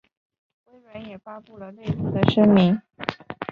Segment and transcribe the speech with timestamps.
[0.65, 2.81] 微软也发布了类似的声明。